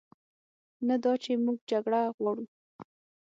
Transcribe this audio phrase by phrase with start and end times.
[0.87, 2.45] نه دا چې موږ جګړه غواړو،